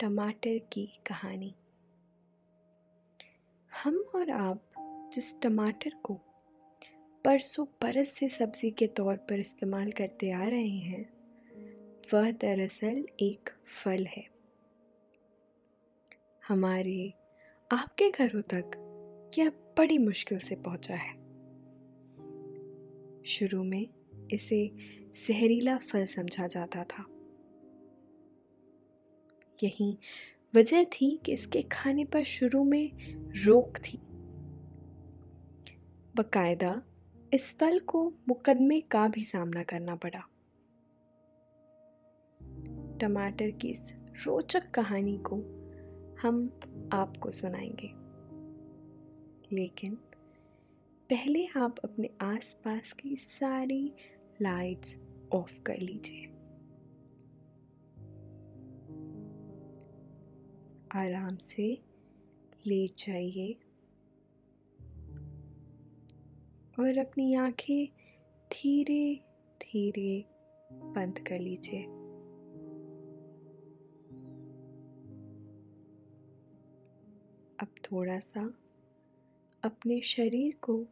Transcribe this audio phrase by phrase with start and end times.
[0.00, 1.54] टमाटर की कहानी।
[3.82, 4.62] हम और आप
[5.14, 6.14] जिस टमाटर को
[7.24, 11.12] परसों बरस से सब्ज़ी के तौर पर इस्तेमाल करते आ रहे हैं,
[12.14, 13.50] वह दरअसल एक
[13.84, 14.28] फल है।
[16.48, 17.14] हमारे,
[17.72, 18.82] आपके घरों तक
[19.38, 21.14] यह बड़ी मुश्किल से पहुँचा है।
[23.24, 23.88] शुरू में
[24.32, 24.70] इसे
[25.28, 27.15] जहरीला फल समझा जाता था।
[29.62, 29.98] यही
[30.54, 32.92] वजह थी कि इसके खाने पर शुरू में
[33.44, 33.98] रोक थी।
[36.16, 36.82] बकायदा
[37.34, 40.20] इस फल को मुकदमे का भी सामना करना पड़ा।
[42.98, 43.94] टमाटर की इस
[44.26, 45.36] रोचक कहानी को
[46.22, 46.60] हम
[46.92, 48.06] आपको सुनाएँगे।
[49.56, 49.94] लेकिन
[51.10, 53.92] पहले आप अपने आसपास की सारी
[54.42, 54.98] लाइट्स
[55.32, 56.35] ऑफ़ कर लीजिए।
[60.92, 61.82] आराम से
[62.66, 63.56] लेट जाइए।
[66.80, 67.86] और अपनी आँखें
[68.52, 69.20] धीरे
[69.62, 70.24] धीरे
[70.72, 71.82] बंद कर लीजिए।
[77.60, 78.54] अब थोड़ा सा
[79.64, 80.86] अपने शरीर को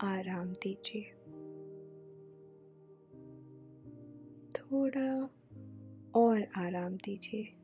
[0.00, 1.02] आराम दीजिए।
[4.50, 5.30] थोड़ा
[6.14, 7.63] और आराम दीजिए।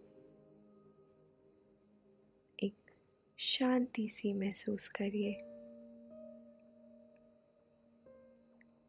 [3.43, 5.33] शांति सी महसूस करिए।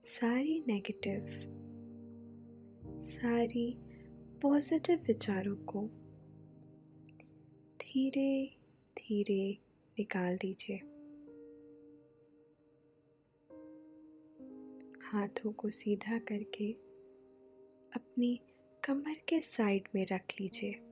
[0.04, 1.26] सारी नेगेटिव
[3.00, 3.76] सारी
[4.42, 5.82] पॉजिटिव विचारों को
[7.80, 8.56] धीरे
[8.98, 9.58] धीरे
[9.98, 10.76] निकाल दीजिए।
[15.06, 16.72] हाथों को सीधा करके
[17.92, 18.40] अपनी
[18.84, 20.91] कमर के साइड में रख लीजिए।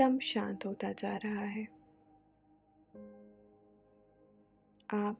[0.00, 1.64] एकदम शांत होता जा रहा है।
[4.94, 5.16] आप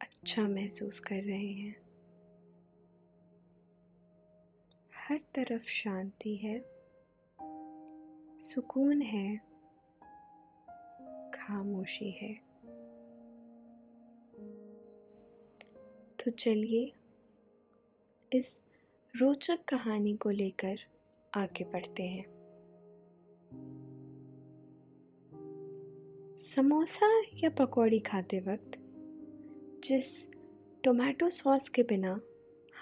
[0.00, 1.76] अच्छा महसूस कर रहे हैं।
[4.94, 6.60] हर तरफ़ शांति है।
[8.38, 9.36] सुकून है।
[11.30, 12.34] खामोशी है।
[16.24, 16.92] तो चलिए
[18.38, 18.62] इस
[19.16, 20.76] रोचक कहानी को लेकर
[21.34, 22.37] आगे बढ़ते हैं।
[26.38, 28.78] समोसा या पकौड़ी खाते वक्त
[29.84, 30.26] जिस
[30.84, 32.20] टोमेटो सॉस के बिना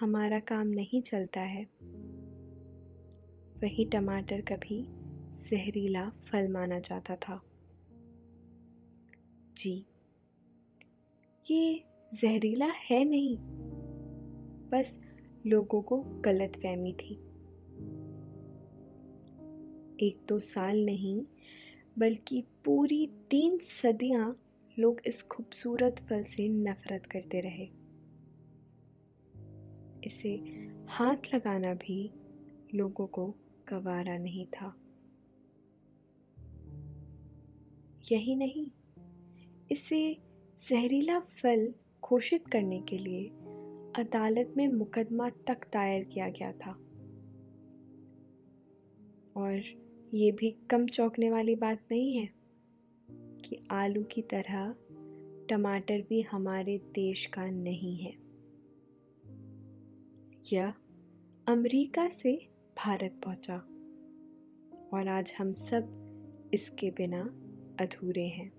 [0.01, 1.65] हमारा काम नहीं चलता है,
[3.63, 4.87] वही टमाटर कभी
[5.51, 7.41] जहरीला फल माना जाता था।
[9.57, 9.87] जी,
[11.51, 11.85] ये
[12.15, 13.37] जहरीला है नहीं,
[14.71, 15.01] बस
[15.47, 17.36] लोगों को गलत फहमी थी।
[20.03, 21.25] एक दो साल नहीं,
[21.99, 24.43] बल्कि पूरी तीन सदियाँ
[24.79, 27.69] लोग इस खूबसूरत फल से नफरत करते रहे।
[30.05, 30.35] इसे
[30.89, 32.11] हाथ लगाना भी
[32.75, 33.35] लोगों को
[33.69, 34.77] गवारा नहीं था।
[38.13, 38.67] यही नहीं,
[39.71, 40.19] इसे
[40.69, 43.29] जहरीला फल घोषित करने के लिए
[44.03, 46.73] अदालत में मुकदमा तक दायर किया गया था।
[49.37, 49.86] और
[50.17, 52.29] ये भी कम चौंकने वाली बात नहीं है
[53.45, 54.75] कि आलू की तरह
[55.49, 58.13] टमाटर भी हमारे देश का नहीं है।
[60.53, 60.75] यह
[61.49, 63.57] अमेरिका से भारत पहुँचा
[64.93, 65.89] और आज हम सब
[66.55, 67.23] इसके बिना
[67.81, 68.53] अधूरे हैं।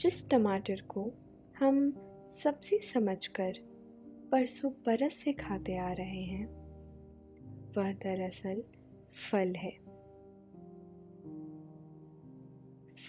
[0.00, 1.12] जिस टमाटर को
[1.58, 1.90] हम
[2.32, 3.52] सब्ज़ी समझकर
[4.32, 6.63] परसों बरस से खाते आ रहे हैं
[7.76, 8.62] वह दरअसल
[9.30, 9.70] फल है।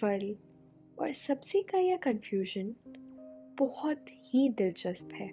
[0.00, 0.36] फल
[0.98, 2.74] और सब्ज़ी का यह कंफ्यूजन
[3.58, 5.28] बहुत ही दिलचस्प है।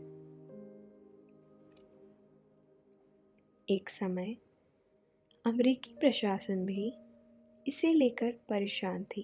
[3.70, 4.38] एक समय
[5.46, 6.94] अमेरिकी प्रशासन भी
[7.68, 9.22] इसे लेकर परेशान थी।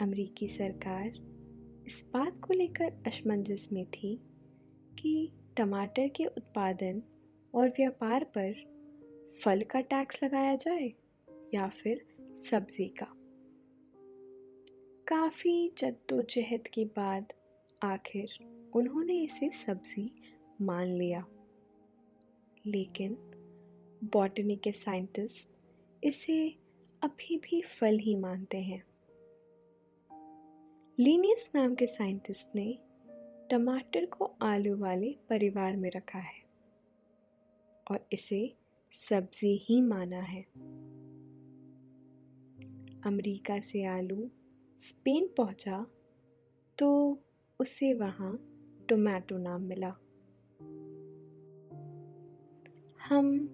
[0.00, 1.06] अमेरिकी सरकार
[1.86, 4.20] इस बात को लेकर असमंजस में थी
[4.98, 7.02] कि टमाटर के उत्पादन
[7.54, 8.74] और व्यापार पर
[9.44, 10.92] फल का टैक्स लगाया जाए
[11.54, 12.06] या फिर
[12.50, 13.06] सब्ज़ी का।
[15.08, 17.32] काफ़ी जद्दोजहद के बाद
[17.82, 18.28] आखिर
[18.76, 20.12] उन्होंने इसे सब्ज़ी
[20.62, 21.26] मान लिया।
[22.66, 23.16] लेकिन
[24.04, 25.50] बॉटनी के साइंटिस्ट
[26.04, 26.56] इसे
[27.02, 28.84] अभी भी फल ही मानते हैं।
[30.98, 32.78] लीनियस नाम के साइंटिस्ट ने
[33.50, 36.43] टमाटर को आलू वाले परिवार में रखा है।
[37.90, 38.56] और इसे
[38.92, 40.42] सब्ज़ी ही माना है।
[43.06, 44.30] अमेरिका से आलू
[44.80, 45.86] स्पेन पहुँचा
[46.78, 47.18] तो
[47.60, 48.32] उसे वहाँ
[48.88, 49.96] टोमेटो नाम मिला।
[53.08, 53.46] हम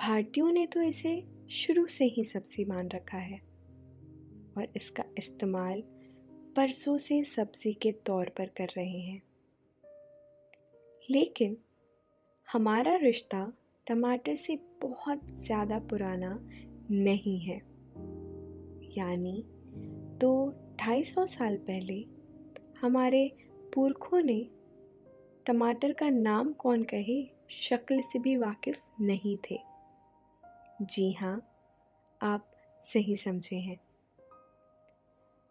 [0.00, 3.38] भारतीयों ने तो इसे शुरू से ही सब्ज़ी मान रखा है
[4.58, 5.82] और इसका इस्तेमाल
[6.56, 9.22] परसों से सब्ज़ी के तौर पर कर रहे हैं।
[11.10, 11.56] लेकिन
[12.56, 13.52] हमारा रिश्ता
[13.86, 16.28] टमाटर से बहुत ज़्यादा पुराना
[16.90, 17.56] नहीं है।
[18.98, 19.44] यानी
[20.20, 20.30] तो
[20.80, 22.04] ढाई सौ साल पहले
[22.80, 23.36] हमारे
[23.74, 24.50] पुरखों ने
[25.46, 29.58] टमाटर का नाम कौन कहे, शक्ल से भी वाकिफ नहीं थे।
[30.82, 31.48] जी हाँ
[32.20, 32.50] आप
[32.92, 33.80] सही समझे हैं।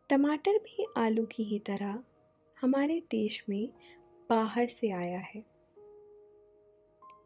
[0.09, 1.99] टमाटर भी आलू की ही तरह
[2.61, 3.69] हमारे देश में
[4.29, 5.54] बाहर से आया है।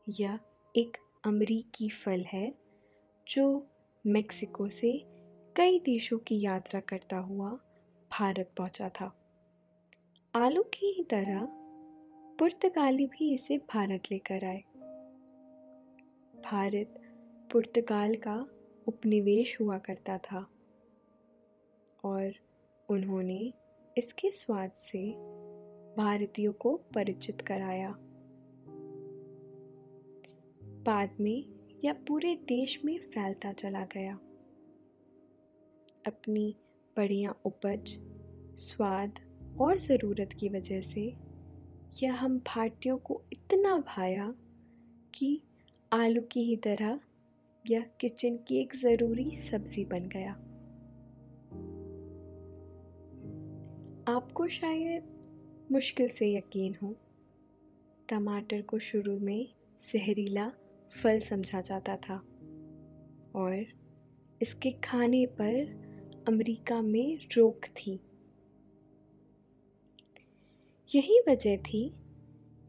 [0.10, 0.40] यह
[0.76, 2.54] एक अमरीकी फल है,
[3.28, 3.68] जो
[4.08, 5.06] मेक्सिको से
[5.56, 7.50] कई देशों की यात्रा करता हुआ
[8.12, 9.14] भारत पहुँचा था।
[10.36, 11.48] आलू की ही तरह
[12.40, 14.64] पुर्तगाली भी इसे भारत लेकर आए।
[16.44, 17.02] भारत
[17.52, 18.46] पुर्तगाल का
[18.88, 20.48] उपनिवेश हुआ करता था
[22.04, 22.34] और
[22.90, 23.54] उन्होंने
[23.98, 25.12] इसके स्वाद से
[25.98, 27.96] भारतीयों को परिचित कराया।
[30.80, 31.44] बाद में
[31.86, 34.14] यह पूरे देश में फैलता चला गया।
[36.08, 36.56] अपनी
[36.98, 37.98] बढ़िया उपज,
[38.60, 39.20] स्वाद
[39.62, 41.16] और ज़रूरत की वजह से
[42.04, 44.36] यह हम भारतीयों को इतना भाया
[45.14, 45.42] कि
[45.94, 47.00] आलू की ही तरह
[47.70, 50.32] यह किचन की एक ज़रूरी सब्ज़ी बन गया।
[54.16, 55.04] आपको शायद
[55.72, 56.96] मुश्किल से यकीन हो,
[58.10, 59.50] टमाटर को शुरू में
[59.94, 60.52] जहरीला
[60.92, 62.24] फल समझा जाता था।
[63.36, 63.66] और
[64.42, 65.54] इसके खाने पर
[66.28, 68.00] अमेरिका में रोक थी।
[70.96, 71.94] यही वजह थी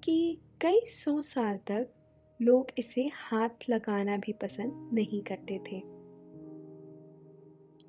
[0.05, 1.95] कि कई सौ साल तक
[2.43, 5.83] लोग इसे हाथ लगाना भी पसंद नहीं करते थे।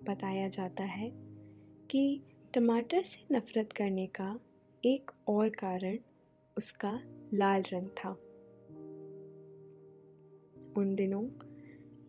[0.03, 1.11] बताया जाता है
[1.91, 2.21] कि
[2.53, 4.39] टमाटर से नफ़रत करने का
[4.85, 5.97] एक और कारण
[6.57, 7.01] उसका
[7.33, 8.30] लाल रंग था।
[10.77, 11.29] उन दिनों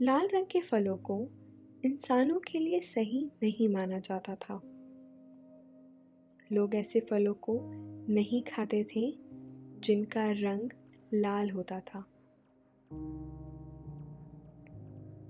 [0.03, 1.29] लाल रंग के फलों को
[1.85, 4.61] इंसानों के लिए सही नहीं माना जाता था।
[6.53, 7.61] लोग ऐसे फलों को
[8.13, 9.19] नहीं खाते थे
[9.81, 10.71] जिनका रंग
[11.15, 11.99] लाल होता था।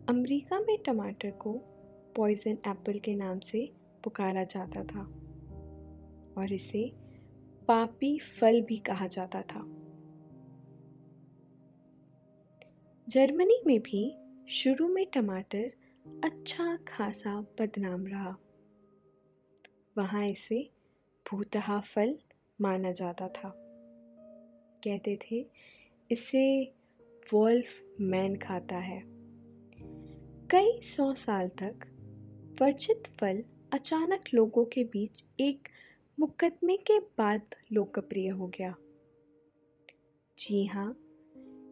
[0.09, 1.53] अमेरिका में टमाटर को
[2.17, 3.73] पॉइजन एप्पल के नाम से
[4.05, 5.03] पुकारा जाता था
[6.39, 6.93] और इसे
[7.69, 9.82] पापी फल भी कहा जाता था।
[13.13, 14.17] जर्मनी में भी
[14.49, 15.73] शुरू में टमाटर
[16.25, 18.37] अच्छा खासा बदनाम रहा।
[19.99, 20.71] वहाँ इसे
[21.31, 22.19] भूतहा फल
[22.61, 23.53] माना जाता था।
[24.85, 25.47] कहते थे,
[26.11, 26.75] इसे
[27.33, 29.03] वोल्फ मैन खाता है।
[30.51, 31.75] कई सौ साल तक
[32.63, 35.69] वर्जित फल अचानक लोगों के बीच एक
[36.21, 37.43] मुकदमे के बाद
[37.73, 38.75] लोकप्रिय हो गया।
[40.39, 40.99] जी हाँ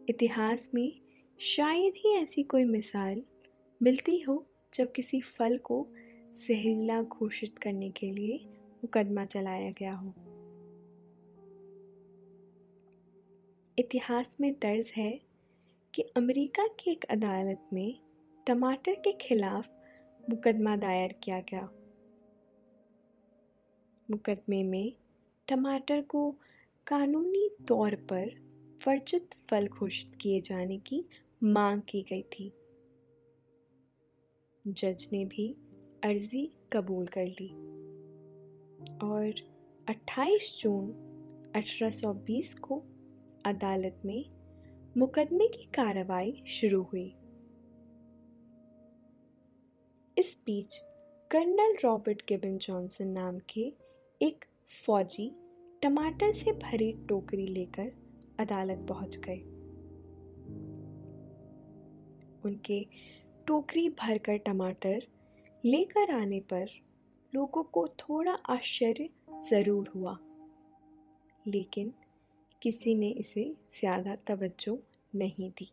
[0.09, 1.00] इतिहास में
[1.43, 3.21] शायद ही ऐसी कोई मिसाल
[3.83, 5.87] मिलती हो जब किसी फल को
[6.47, 10.13] जहरीला घोषित करने के लिए मुकदमा चलाया गया हो।
[13.79, 15.21] इतिहास में दर्ज है
[15.93, 17.99] कि अमेरिका की एक अदालत में
[18.47, 19.71] टमाटर के खिलाफ
[20.29, 21.69] मुकदमा दायर किया गया।
[24.11, 24.93] मुकदमे में
[25.47, 26.35] टमाटर को
[26.87, 28.51] कानूनी तौर पर
[28.87, 31.05] वर्जित फल घोषित किए जाने की
[31.43, 32.53] मांग की गई थी।
[34.67, 35.57] जज ने भी
[36.03, 37.49] अर्जी कबूल कर ली।
[39.03, 39.33] और
[39.89, 40.91] 28 जून
[41.55, 42.83] 1820 को
[43.45, 44.25] अदालत में
[44.97, 47.15] मुकदमे की कार्रवाई शुरू हुई।
[50.17, 50.77] इस बीच
[51.31, 53.73] कर्नल रॉबर्ट गिबन जॉनसन नाम के
[54.21, 54.45] एक
[54.85, 55.35] फौजी
[55.81, 57.91] टमाटर से भरी टोकरी लेकर
[58.39, 59.50] अदालत पहुँच गए।
[62.45, 62.85] उनके
[63.47, 65.07] टोकरी भरकर टमाटर
[65.65, 66.67] लेकर आने पर
[67.35, 69.09] लोगों को थोड़ा आश्चर्य
[69.49, 70.17] ज़रूर हुआ।
[71.47, 71.93] लेकिन
[72.61, 74.79] किसी ने इसे ज़्यादा तवज्जो
[75.15, 75.71] नहीं दी।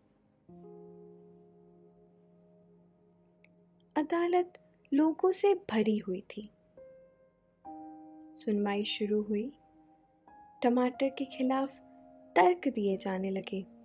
[3.97, 4.53] अदालत
[4.95, 6.51] लोगों से भरी हुई थी।
[8.35, 9.53] सुनवाई शुरू हुई।
[10.63, 11.71] टमाटर के खिलाफ
[12.37, 13.78] तर्क दिए जाने लगे।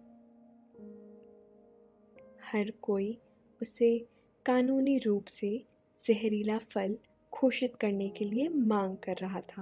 [2.54, 3.18] हर कोई
[3.62, 4.08] उसे
[4.46, 5.66] कानूनी रूप से
[6.06, 6.98] जहरीला फल
[7.42, 9.62] घोषित करने के लिए मांग कर रहा था।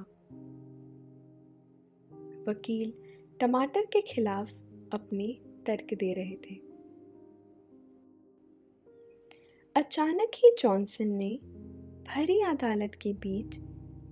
[2.52, 2.94] वकील
[3.40, 4.52] टमाटर के खिलाफ
[4.94, 6.56] अपने तर्क दे रहे थे।
[9.76, 11.40] अचानक ही जॉनसन ने
[12.08, 13.60] भरी अदालत के बीच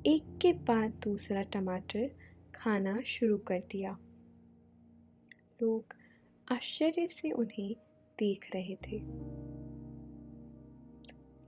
[0.06, 2.12] एक के बाद दूसरा टमाटर
[2.56, 4.00] खाना शुरू कर दिया।
[5.62, 5.86] लोग
[6.52, 7.76] आश्चर्य से उन्हें
[8.20, 8.98] देख रहे थे।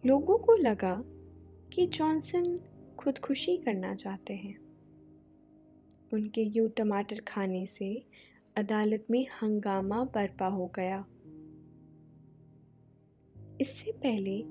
[0.07, 1.03] लोगों को लगा
[1.73, 2.59] कि जॉनसन
[2.99, 4.59] खुदकुशी करना चाहते हैं।
[6.13, 8.05] उनके यूँ टमाटर खाने से
[8.55, 11.05] अदालत में हंगामा बरपा हो गया।
[13.61, 14.43] इससे पहले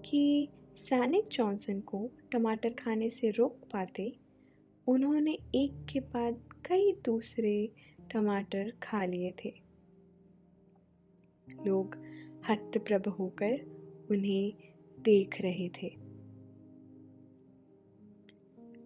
[0.00, 4.16] कि सैनिक जॉनसन को टमाटर खाने से रोक पाते,
[4.86, 7.72] उन्होंने एक के बाद कई दूसरे
[8.12, 9.71] टमाटर खा लिए थे।
[11.66, 11.96] लोग
[12.48, 13.60] हतप्रभ होकर
[14.10, 14.54] उन्हें
[15.00, 15.96] देख रहे थे।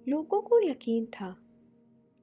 [0.09, 1.37] लोगों को यकीन था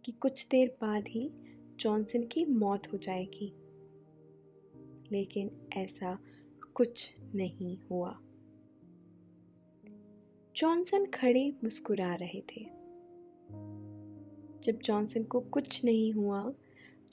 [0.05, 1.31] कि कुछ देर बाद ही
[1.79, 3.53] जॉनसन की मौत हो जाएगी,
[5.11, 6.19] लेकिन ऐसा
[6.75, 8.19] कुछ नहीं हुआ।
[10.55, 12.65] जॉनसन खड़े मुस्कुरा रहे थे।
[14.63, 16.53] जब जॉनसन को कुछ नहीं हुआ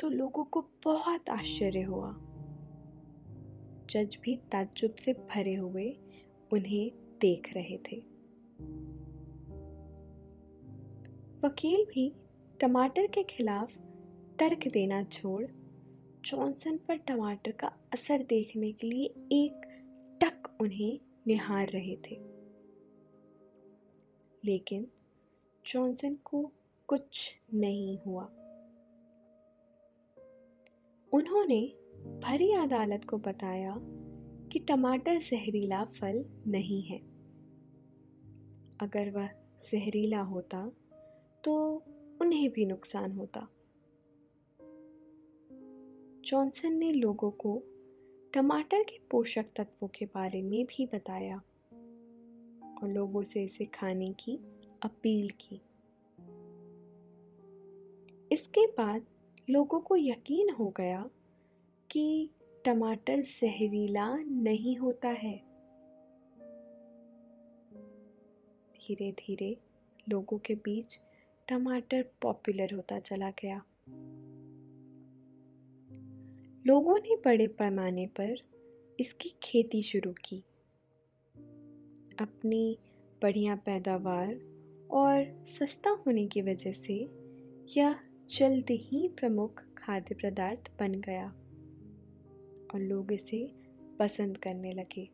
[0.00, 2.12] तो लोगों को बहुत आश्चर्य हुआ।
[3.90, 5.96] जज भी ताज्जुब से भरे हुए
[6.52, 7.96] उन्हें देख रहे थे।
[11.44, 12.12] वकील भी
[12.60, 13.76] टमाटर के खिलाफ
[14.38, 15.46] तर्क देना छोड़
[16.24, 19.52] जॉनसन पर टमाटर का असर देखने के लिए एक
[20.22, 22.20] टक उन्हें निहार रहे थे।
[24.44, 24.86] लेकिन
[25.66, 26.52] जॉनसन को
[26.86, 28.24] कुछ नहीं हुआ।
[31.12, 31.79] उन्होंने
[32.20, 33.74] भरी अदालत को बताया
[34.52, 36.98] कि टमाटर जहरीला फल नहीं है।
[38.80, 39.26] अगर वह
[39.72, 40.72] जहरीला होता
[41.44, 41.82] तो
[42.20, 43.48] उन्हें भी नुकसान होता।
[46.24, 47.62] जॉनसन ने लोगों को
[48.34, 51.36] टमाटर के पोषक तत्वों के बारे में भी बताया
[52.82, 54.36] और लोगों से इसे खाने की
[54.82, 55.60] अपील की।
[58.32, 59.06] इसके बाद
[59.50, 61.10] लोगों को यकीन हो गया
[61.90, 62.30] कि
[62.64, 65.36] टमाटर जहरीला नहीं होता है।
[68.72, 69.58] धीरे धीरे
[70.08, 70.98] लोगों के बीच
[71.48, 73.62] टमाटर पॉपुलर होता चला गया।
[76.66, 78.36] लोगों ने बड़े पैमाने पर
[79.00, 80.44] इसकी खेती शुरू की।
[82.20, 82.78] अपनी
[83.22, 84.40] बढ़िया पैदावार
[84.90, 87.08] और सस्ता होने की वजह से
[87.76, 87.94] यह
[88.30, 91.39] जल्द ही प्रमुख खाद्य पदार्थ बन गया।
[92.74, 93.52] और लोग इसे
[93.98, 95.10] पसंद करने लगे।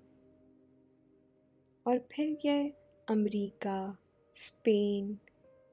[1.86, 2.72] और फिर यह
[3.08, 3.96] अमेरिका,
[4.34, 5.18] स्पेन,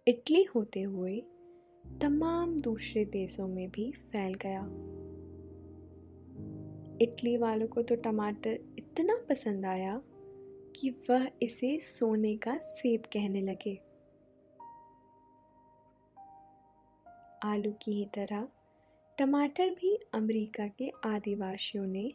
[0.08, 1.24] इटली होते हुए
[2.02, 4.64] तमाम दूसरे देशों में भी फैल गया।
[7.02, 10.02] इटली वालों को तो टमाटर इतना पसंद आया
[10.76, 13.82] कि वह इसे सोने का सेब कहने लगे।
[17.44, 18.48] आलू की ही तरह
[19.18, 22.14] टमाटर भी अमेरिका के आदिवासियों ने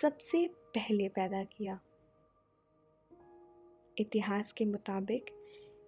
[0.00, 1.80] सबसे पहले पैदा किया।
[3.98, 5.26] इतिहास के मुताबिक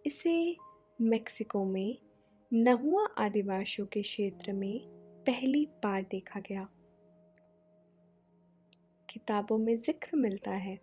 [0.07, 0.57] इसे
[1.01, 1.99] मेक्सिको में
[2.53, 4.81] नहुआ आदिवासियों के क्षेत्र में
[5.27, 6.69] पहली बार देखा गया।
[9.11, 10.79] किताबों में ज़िक्र मिलता है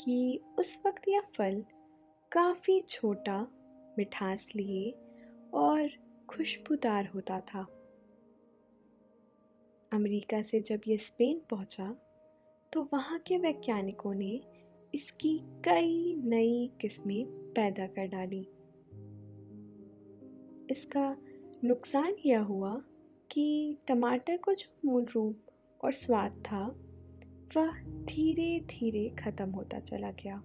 [0.00, 1.64] कि उस वक्त यह फल
[2.32, 3.46] काफ़ी छोटा,
[3.98, 4.90] मिठास लिए
[5.54, 5.90] और
[6.28, 7.73] खुशबूदार होता था।
[9.94, 11.96] अमेरिका से जब यह स्पेन पहुँचा
[12.72, 14.40] तो वहाँ के वैज्ञानिकों ने
[14.94, 18.48] इसकी कई नई किस्में पैदा कर डाली।
[20.70, 21.16] इसका
[21.64, 22.82] नुकसान यह हुआ
[23.30, 25.40] कि टमाटर को जो मूल रूप
[25.84, 26.66] और स्वाद था,
[27.56, 30.42] वह धीरे धीरे खत्म होता चला गया।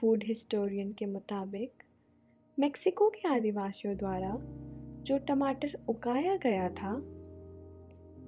[0.00, 1.72] फ़ूड हिस्टोरियन के मुताबिक,
[2.58, 4.30] मेक्सिको के आदिवासियों द्वारा
[5.08, 6.96] जो टमाटर उगाया गया था,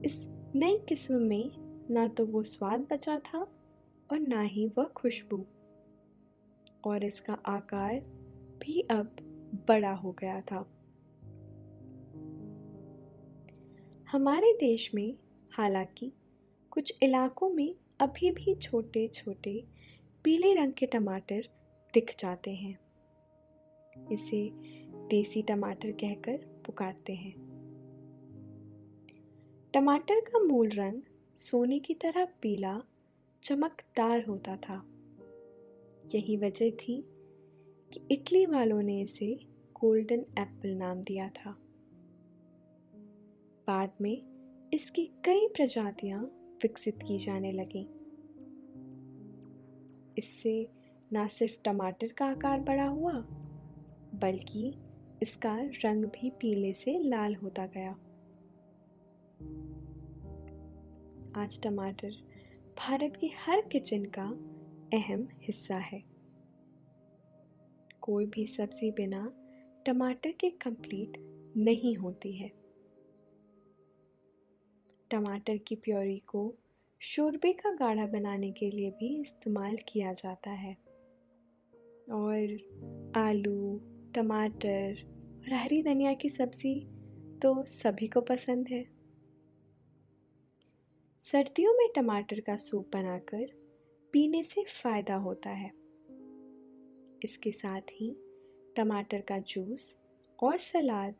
[0.04, 1.50] इस नई किस्म में
[1.90, 3.38] ना तो वो स्वाद बचा था
[4.12, 5.46] और ना ही वह खुशबू।
[6.84, 8.00] और इसका आकार
[8.58, 9.16] भी अब
[9.68, 10.58] बड़ा हो गया था।
[14.12, 15.16] हमारे देश में
[15.52, 16.12] हालाँकि
[16.70, 19.64] कुछ इलाकों में अभी भी छोटे छोटे
[20.25, 21.42] पीले रंग के टमाटर
[21.94, 22.78] दिख जाते हैं।
[24.12, 24.50] इसे
[25.08, 27.34] देसी टमाटर कहकर पुकारते हैं।
[29.74, 31.02] टमाटर का मूल रंग
[31.34, 32.83] सोने की तरह पीला,
[33.42, 34.85] चमकदार होता था।
[36.14, 37.04] यही वजह थी
[37.92, 39.38] कि इटली वालों ने इसे
[39.80, 41.50] गोल्डन एप्पल नाम दिया था।
[43.66, 44.22] बाद में
[44.74, 46.24] इसकी कई प्रजातियाँ
[46.62, 47.88] विकसित की जाने लगी।
[50.18, 50.70] इससे
[51.12, 53.12] न सिर्फ़ टमाटर का आकार बड़ा हुआ,
[54.14, 54.74] बल्कि
[55.22, 57.92] इसका रंग भी पीले से लाल होता गया।
[61.37, 62.11] आज टमाटर
[62.78, 64.26] भारत के हर किचन का
[64.96, 66.04] अहम हिस्सा है।
[68.00, 69.33] कोई भी सब्ज़ी बिना
[69.87, 71.12] टमाटर के कंप्लीट
[71.56, 72.52] नहीं होती है।
[75.11, 76.54] टमाटर की प्योरी को
[77.00, 80.76] शोरबे का गाढ़ा बनाने के लिए भी इस्तेमाल किया जाता है।
[82.11, 82.59] और
[83.16, 83.80] आलू,
[84.14, 85.10] टमाटर
[85.40, 86.74] और हरी धनिया की सब्ज़ी
[87.42, 88.85] तो सभी को पसंद है।
[91.24, 93.46] सर्दियों में टमाटर का सूप बनाकर
[94.12, 95.72] पीने से फ़ायदा होता है।
[97.24, 98.16] इसके साथ ही
[98.76, 99.98] टमाटर का जूस
[100.42, 101.14] और सलाद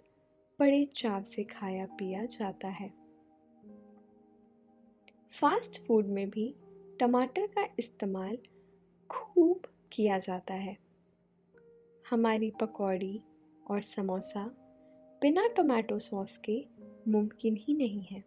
[0.61, 2.89] बड़े चाव से खाया पिया जाता है।
[5.31, 6.55] फास्ट फ़ूड में भी
[7.01, 8.39] टमाटर का इस्तेमाल
[9.11, 10.77] खूब किया जाता है।
[12.11, 13.23] हमारी पकौड़ी
[13.71, 14.45] और समोसा
[15.23, 16.67] बिना टोमेटो सॉस के
[17.09, 18.25] मुमकिन ही नहीं है।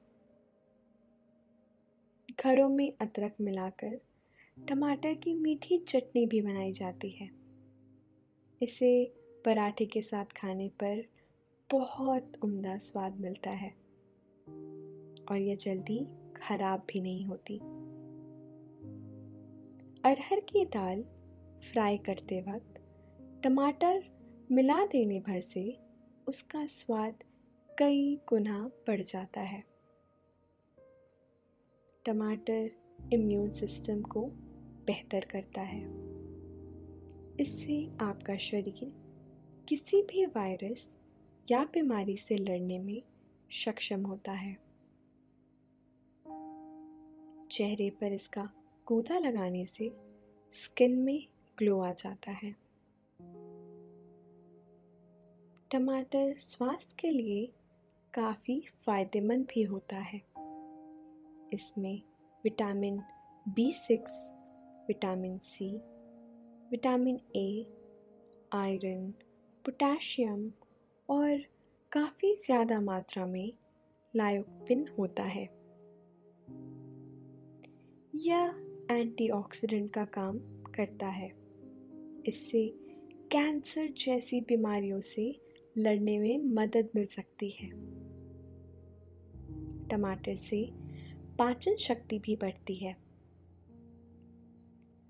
[2.39, 4.01] घरों में अदरक मिलाकर
[4.69, 7.29] टमाटर की मीठी चटनी भी बनाई जाती है।
[8.61, 9.13] इसे
[9.45, 11.03] पराठे के साथ खाने पर
[11.71, 13.69] बहुत उम्दा स्वाद मिलता है
[15.31, 17.57] और यह जल्दी खराब भी नहीं होती।
[20.05, 21.03] अरहर की दाल
[21.71, 22.81] फ्राई करते वक्त
[23.43, 24.12] टमाटर
[24.53, 25.79] मिला देने भर से
[26.27, 27.23] उसका स्वाद
[27.79, 29.63] कई गुना बढ़ जाता है।
[32.05, 32.71] टमाटर
[33.13, 34.21] इम्यून सिस्टम को
[34.85, 35.81] बेहतर करता है।
[37.39, 38.93] इससे आपका शरीर
[39.67, 40.97] किसी भी वायरस
[41.51, 43.03] या बीमारी से लड़ने में
[43.51, 44.53] सक्षम होता है।
[47.47, 48.49] चेहरे पर इसका
[48.85, 49.91] कूदा लगाने से
[50.53, 52.62] स्किन में ग्लो आ जाता है।
[55.73, 57.49] टमाटर स्वास्थ्य के लिए
[58.13, 60.21] काफ़ी फ़ायदेमंद भी होता है।
[61.53, 62.01] इसमें
[62.43, 63.01] vitamin
[63.49, 64.11] B six,
[64.87, 65.77] vitamin C,
[66.71, 67.65] vitamin A,
[68.53, 69.13] iron,
[69.65, 70.51] potassium
[71.09, 71.37] और
[71.91, 73.53] काफ़ी ज़्यादा मात्रा में
[74.15, 75.49] लायोपिन होता है।
[78.15, 78.55] यह
[78.91, 80.39] एंटीऑक्सीडेंट का काम
[80.75, 81.33] करता है।
[82.27, 82.67] इससे
[83.31, 87.69] कैंसर जैसी बीमारियों से लड़ने में मदद मिल सकती है।
[89.87, 90.69] टमाटर से
[91.39, 92.95] पाचन शक्ति भी बढ़ती है।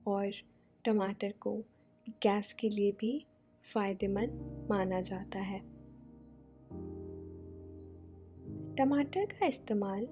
[0.08, 0.32] और
[0.86, 1.58] टमाटर को
[2.10, 3.26] गैस के लिए भी
[3.74, 5.60] फ़ायदेमंद माना जाता है।
[8.76, 10.08] टमाटर का इस्तेमाल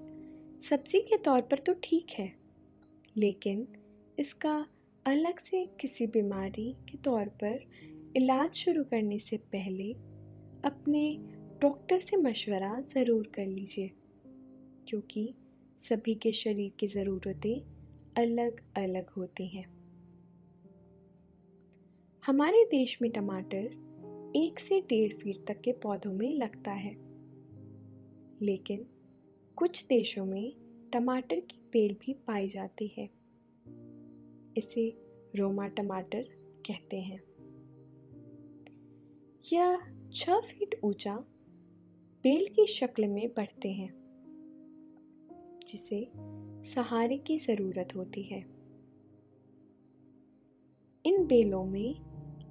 [0.60, 2.32] सब्ज़ी के तौर पर तो ठीक है,
[3.16, 3.68] लेकिन
[4.18, 4.66] इसका
[5.06, 7.60] अलग से किसी बीमारी के तौर पर
[8.16, 10.11] इलाज शुरू करने से पहले
[10.64, 11.16] अपने
[11.62, 13.90] डॉक्टर से मशवरा ज़रूर कर लीजिए,
[14.88, 15.34] क्योंकि
[15.78, 17.60] सभी के शरीर की ज़रूरतें
[18.16, 19.64] अलग अलग होती हैं।
[22.26, 23.64] हमारे देश में टमाटर
[24.36, 26.96] एक से डेढ़ फीट तक के पौधों में लगता है।
[28.42, 28.86] लेकिन
[29.56, 30.52] कुछ देशों में
[30.92, 33.10] टमाटर की बेल भी पाई जाती है।
[34.56, 34.98] इसे
[35.36, 36.22] रोमा टमाटर
[36.66, 37.31] कहते हैं।
[39.52, 39.78] यह
[40.12, 41.14] छह फीट ऊँचा
[42.24, 43.90] बेल की शक्ल में बढ़ते हैं,
[45.68, 46.12] जिसे
[46.64, 48.38] सहारे की ज़रूरत होती है।
[51.04, 51.94] इन बेलों में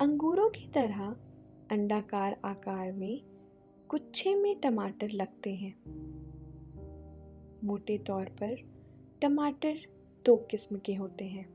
[0.01, 1.03] अंगूरों की तरह
[1.71, 3.21] अंडाकार आकार में
[3.89, 5.73] गुच्छे में टमाटर लगते हैं।
[7.63, 8.55] मोटे तौर पर
[9.21, 9.79] टमाटर
[10.25, 11.47] दो किस्म के होते हैं,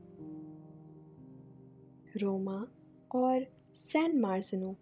[2.17, 2.67] रोमा
[3.15, 3.45] और
[3.89, 4.75] सैन मार्जनो।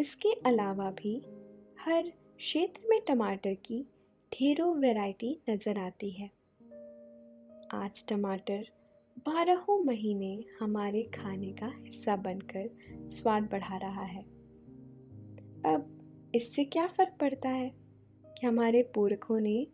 [0.00, 1.22] इसके अलावा भी
[1.80, 2.02] हर
[2.36, 3.86] क्षेत्र में टमाटर की
[4.34, 6.30] ढेरों वैरायटी नज़र आती है।
[7.70, 8.68] आज टमाटर
[9.18, 12.70] बारहों महीने हमारे खाने का हिस्सा बनकर
[13.08, 14.22] स्वाद बढ़ा रहा है।
[15.66, 15.92] अब
[16.34, 17.74] इससे क्या फ़र्क पड़ता है?
[18.26, 19.66] कि हमारे पुरखों ने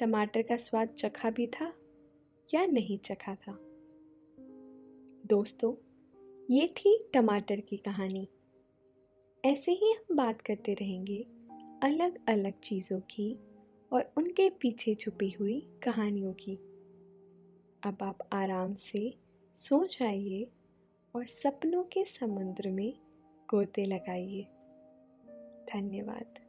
[0.00, 1.74] टमाटर का स्वाद चखा भी था
[2.54, 3.58] या नहीं चखा था?
[5.26, 5.74] दोस्तों,
[6.50, 8.28] ये थी टमाटर की कहानी।
[9.44, 11.26] ऐसे ही हम बात करते रहेंगे
[11.82, 13.38] अलग अलग चीज़ों की
[13.92, 16.54] और उनके पीछे छुपी हुई कहानियों की।
[17.82, 19.14] अब आप आराम से
[19.54, 20.50] सो जाइए
[21.16, 22.94] और सपनों के समुद्र में
[23.50, 24.42] गोते लगाइए।
[25.74, 26.41] धन्यवाद।